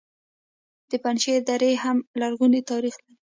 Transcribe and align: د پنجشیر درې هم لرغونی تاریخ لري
د 0.89 0.91
پنجشیر 1.03 1.39
درې 1.49 1.71
هم 1.83 1.97
لرغونی 2.21 2.61
تاریخ 2.71 2.95
لري 3.01 3.13